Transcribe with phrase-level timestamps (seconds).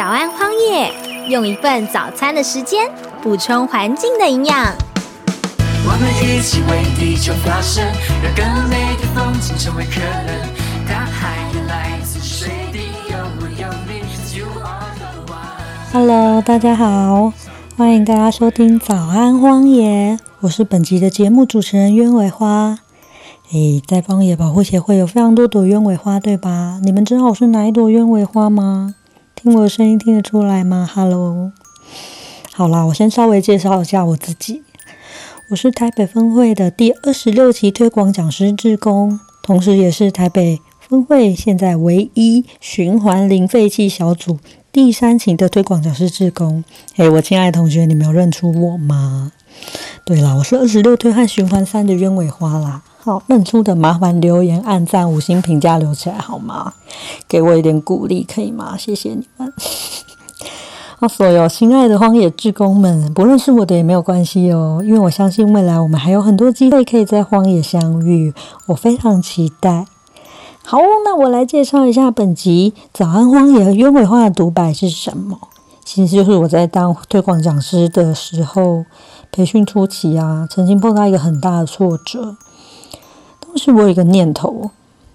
[0.00, 0.90] 早安荒野，
[1.28, 2.90] 用一份早餐的时间
[3.22, 4.74] 补充环境的营养。
[5.84, 7.84] 我们一起为地球发声，
[8.24, 10.88] 让更美的风景成为可能。
[10.88, 12.78] 大海也来自水滴，
[13.10, 15.92] 有我有你，You are the one。
[15.92, 17.34] Hello，大家好，
[17.76, 22.78] 欢迎大家收听早安荒野，我是本集的节目主持人鸢尾花。
[23.52, 26.80] 诶，在荒野保护协会有非常多朵鸢尾花，对吧？
[26.82, 28.94] 你们知道我是哪一朵鸢尾花吗？
[29.42, 31.50] 听我的声音听得出来吗？Hello，
[32.52, 34.62] 好啦，我先稍微介绍一下我自己。
[35.48, 44.38] 我是台北分会的第二十六期推广讲师志工，同时也是台北分会现在唯一循环零废弃小组
[44.70, 46.62] 第三期的推广讲师志工。
[46.94, 49.32] 嘿，我亲爱的同学，你没有认出我吗？
[50.04, 52.82] 对了，我是二十六推和循环三的鸢尾花啦。
[53.02, 56.74] 好，认出的麻烦留言、按赞、五星评价留起来好吗？
[57.26, 58.76] 给我一点鼓励可以吗？
[58.76, 59.50] 谢谢你们。
[60.98, 68.34] 那 所有亲爱的荒野志工们，不认识我的也没有关系哦，因为我相信未来我们还有很多机会可以在荒野相遇，
[68.66, 69.86] 我非常期待。
[70.62, 75.38] 好，那我来介绍一下本集《早安荒野》和鸢尾花的独白是什么。
[75.82, 78.84] 其实就是我在当推广讲师的时候，
[79.32, 82.36] 培训初期啊，曾经碰到一个很大的挫折。
[83.50, 84.70] 当时我有一个念头，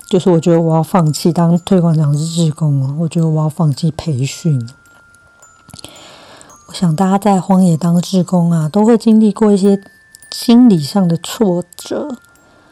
[0.10, 4.62] 就是我觉得我要放弃当推广讲师志工了，我觉得我要放弃培训。
[6.68, 9.82] 我想大家在荒野当志工啊，都会经历过一些
[10.32, 12.18] 心理上的挫折。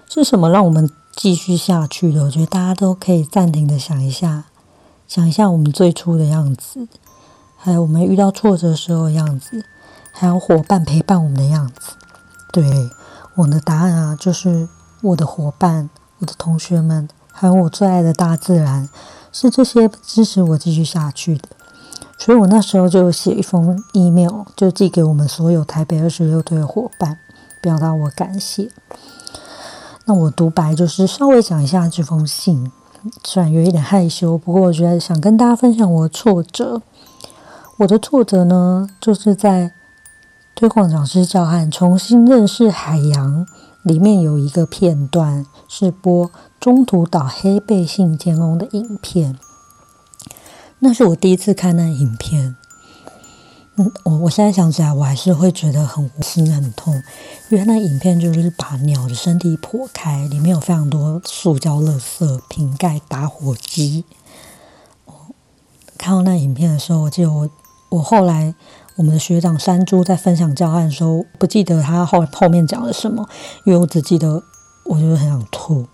[0.09, 2.25] 是什么让我们继续下去的？
[2.25, 4.43] 我觉得大家都可以暂停的想一下，
[5.07, 6.89] 想一下我们最初的样子，
[7.55, 9.63] 还有我们遇到挫折时候的样子，
[10.11, 11.93] 还有伙伴陪伴我们的样子。
[12.51, 12.89] 对，
[13.35, 14.67] 我的答案啊，就是
[15.03, 18.89] 我的伙伴、我的同学们，还有我最爱的大自然，
[19.31, 21.49] 是这些支持我继续下去的。
[22.17, 27.17] 所以我那时候就写一封 email，就寄给我们所有台北二十六队的伙伴，
[27.61, 28.69] 表达我感谢。
[30.05, 32.71] 那我独白就是稍微讲一下这封信，
[33.25, 36.81] 虽然有一点害羞，不过我觉得想跟大家分享我的挫折。
[37.77, 39.73] 我的挫折呢，就是在
[40.55, 43.45] 推广讲师教汉重新认识海洋
[43.83, 49.37] 里面有一个片段是播中途岛黑背信天翁的影片。
[50.79, 52.55] 那是我第一次看那影片，
[53.77, 56.93] 嗯，我我现在想起来，我还是会觉得很心很痛，
[57.49, 64.03] 因为那影片就是把鸟的身体剖开，里面有非常多塑胶垃圾、瓶盖、打火机。
[65.05, 65.13] 哦，
[65.97, 67.49] 看到那影片的时候，我记得我
[67.89, 68.53] 我后来
[68.95, 73.27] 我们的学长山猪在分享教案的时候，不记得他后后面讲了什么，
[73.65, 74.43] 因为我只记得
[74.85, 75.85] 我就是很想吐，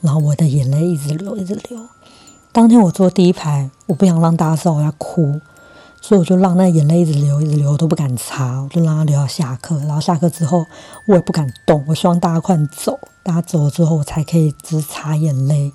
[0.00, 1.80] 然后我的眼泪一直流，一直流。
[2.52, 5.40] 当天我坐第一排，我不想让大家知道我要哭，
[6.00, 9.78] 所以我就让那眼泪一直流，一直流，我都不敢擦，我就让它流到下课。
[9.80, 10.64] 然后下课之后，
[11.06, 15.72] 我也不敢动，我希望大家快走，大家走了之后，我才可以只擦眼泪。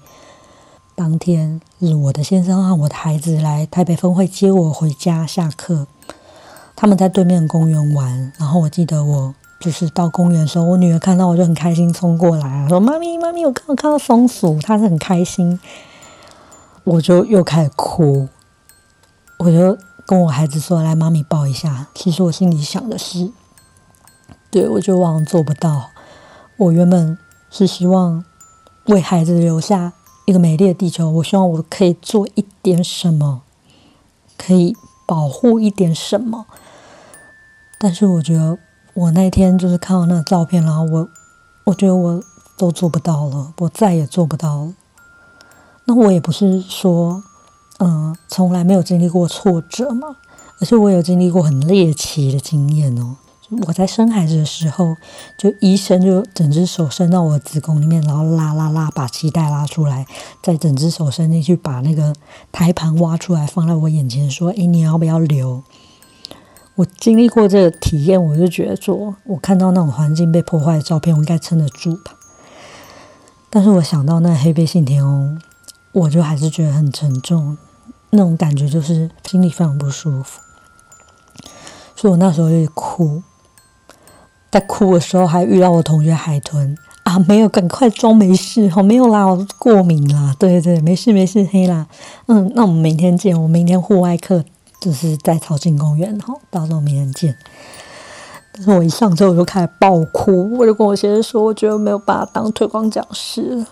[0.93, 5.87] 当天是我的先生和我的孩子来台北分会接我回家下课，
[6.81, 8.33] 他们在对面公园玩。
[8.39, 15.59] 然后我记得我就是到公园的时候，我女儿看到我就很开心冲过来，说：“妈咪，妈咪，我刚看到松鼠。”她是很开心。
[16.83, 18.27] 我就又开始哭，
[19.37, 19.77] 我就
[20.07, 23.31] 跟我孩子说：“来，妈咪抱一下。”其实我心里想的是，
[24.49, 25.91] 对我就往往做不到。
[26.57, 27.15] 我原本
[27.51, 28.25] 是希望
[28.87, 29.93] 为孩子留下
[30.25, 33.43] 一个美丽的地球，我希望我可以做一点什么，
[34.35, 34.75] 可以
[35.05, 36.47] 保护一点什么。
[37.83, 38.59] 但是我觉得
[38.93, 41.09] 我那天就是看到那个照片，然后我
[41.63, 42.23] 我觉得我
[42.55, 44.73] 都做不到了，我再也做不到了。
[45.85, 47.23] 那我也不是说，
[47.79, 50.17] 嗯，从来没有经历过挫折嘛，
[50.59, 53.15] 而且我有经历过很猎奇的经验哦。
[53.65, 54.95] 我在生孩子的时候，
[55.39, 60.05] 就医生就整只手伸到我子宫里面，然后拉拉拉，把脐带拉出来，
[60.43, 62.13] 再整只手伸进去，把那个
[62.51, 65.63] 胎盘挖出来，放在我眼前，说：“诶，你要不要留？”
[66.81, 72.15] 我经历过这个体验，我就觉得说，我看到那种环境被破坏的照片，我应该撑得住吧。
[73.51, 75.39] 但是我想到那黑背信天翁。
[75.93, 77.57] 我就还是觉得很沉重，
[78.11, 80.39] 那种感觉就是心里非常不舒服，
[81.97, 83.21] 所以我那时候就哭，
[84.49, 91.85] 在哭的时候还遇到我同学海豚啊，没有，赶快装没事哦，没有啦，我过敏啦，对对，没事没事，黑啦，
[92.27, 94.45] 嗯，那我们明天见，我明天户外课
[94.81, 97.37] 就是在草径公园哈，到时候明天见。
[98.51, 103.65] 但是我一上车我就开始爆哭，我就跟我先生说，我觉得没有把他当推广讲师了。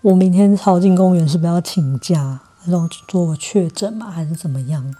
[0.00, 2.40] 我明天朝进公园是不是要请假？
[2.64, 4.10] 然后做确诊嘛？
[4.10, 4.94] 还是怎么样？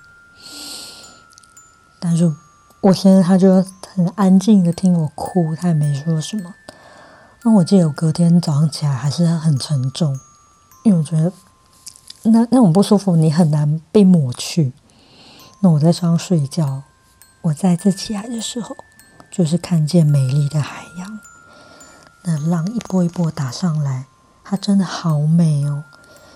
[1.99, 2.31] 但是
[2.81, 3.65] 我现在他就
[3.95, 6.55] 很安静的听我哭，他也没说什么。
[7.45, 10.19] 那我记得我隔天早上起来还是很沉重，
[10.83, 11.33] 因为我觉得
[12.25, 14.73] 那那种不舒服你很难被抹去。
[15.73, 16.83] 我在床上睡觉，
[17.43, 18.77] 我再次起来的时候，
[19.31, 21.19] 就是看见美丽的海洋，
[22.25, 24.07] 那浪一波一波打上来，
[24.45, 25.85] 它真的好美哦。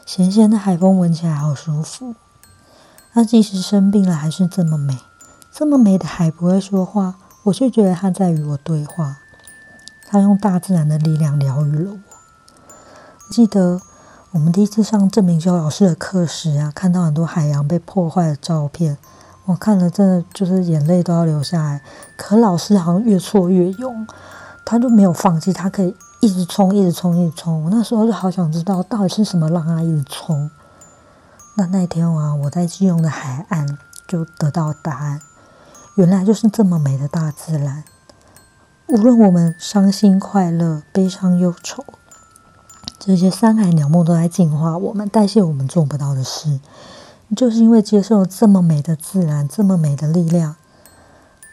[0.07, 2.15] 咸咸的海风闻起来好舒服。
[3.13, 4.99] 它即使生病了，还是这么美。
[5.53, 9.19] 这么美的海不会说话，我却觉得它在与我对话。
[10.07, 11.99] 它用大自然的力量疗愈了我。
[13.33, 13.81] 记得
[14.33, 18.99] 我们第一次上郑明修老师的课时啊，看到很多海洋被破坏的照片，
[19.51, 21.83] 我看了真的就是眼泪都要流下来。
[22.17, 24.07] 可老师好像越挫越勇，
[24.65, 27.65] 他就没有放弃，他可以一直冲，一直冲，一直冲。
[27.65, 30.49] 我那时候就好想知道，到底是什么让他一直冲。
[31.57, 33.77] 那那天啊，我在基隆的海岸
[34.07, 35.21] 就得到答案，
[35.97, 37.83] 原来就是这么美的大自然。
[38.87, 41.85] 无论我们伤心、快乐、悲伤、忧愁，
[43.01, 46.61] 这些山海鸟梦都在净化我们，代谢我们做不到的事。
[47.37, 50.57] 就是因为接受这么美的自然，这么美的力量，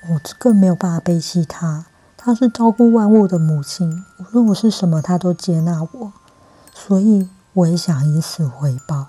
[0.09, 1.85] 我更没有办法背弃它。
[2.15, 6.11] 它是照顾万物的母亲，无论我是什么，它都接纳我，
[6.73, 9.07] 所以我也想以此回报。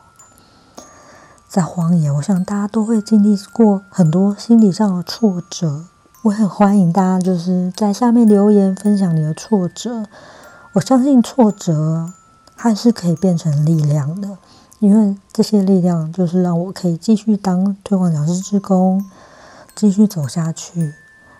[1.48, 5.86] 在荒野，我想大家都会经历过很多心理上的挫折。
[6.24, 10.04] 我很欢迎大家就是在下面留言分享你的挫折。
[10.74, 12.12] 我相信挫折
[12.56, 14.36] 它是可以变成力量的，
[14.80, 19.04] 因为这些力量就是让我可以继续当推广讲师之工，
[19.74, 20.94] 继续走下去。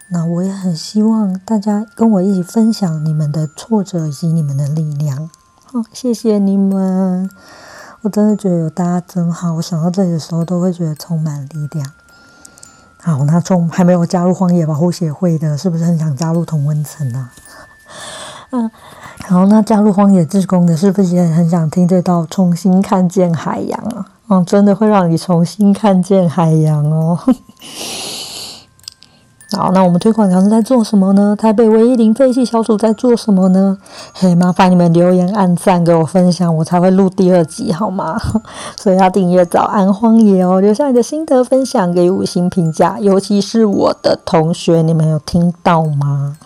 [0.08, 5.28] 那我也很希望大家跟我一起分享你们的挫折以及你们的力量。
[5.64, 7.28] 好，谢谢你们，
[8.00, 9.54] 我真的觉得有大家真好。
[9.54, 11.92] 我想到这里的时候，都会觉得充满力量。
[13.00, 17.32] 好，那从还没有加入荒野保护协会的，是不是很想加入同温层啊？
[18.50, 18.70] 嗯，
[19.28, 24.06] 好，那加入荒野志工的，是不是也很想听这道重新看见海洋啊？
[24.28, 27.18] 嗯，真的会让你重新看见海洋哦。
[29.52, 31.36] 好，那我们推广讲师在做什么呢？
[31.38, 33.76] 台北唯一零废弃小组在做什么呢？
[34.14, 38.18] 嘿，麻烦你们留言、按赞给我分享，我才会录第二集，好吗？
[38.80, 46.38] 所以要订阅早安荒野哦，留下你的心得分享，给五星评价，尤其是我的同学，你们有听到吗？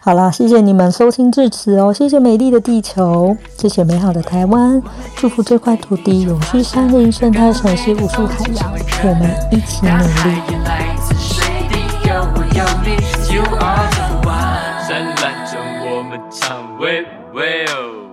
[0.00, 4.82] 好啦，谢谢你们收听至此哦，谢谢美丽的地球，谢谢美好的台湾，
[5.16, 8.72] 祝福这块土地永续山林、生态城市、无数海洋，
[9.02, 9.96] 我们一起努
[10.28, 10.36] 力。
[12.54, 12.94] 有你
[13.34, 14.86] ，You are the one。
[14.86, 15.58] 灿烂中
[15.90, 18.03] 我们唱，喂喂哦。